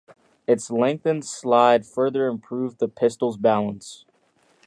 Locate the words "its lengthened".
0.47-1.23